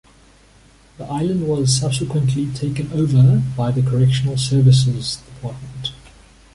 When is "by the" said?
3.55-3.83